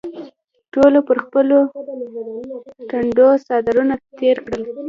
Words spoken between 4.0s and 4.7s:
تېر کړل.